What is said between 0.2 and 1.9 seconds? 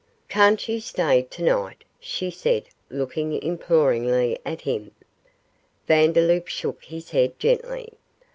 'Can't you stay tonight?'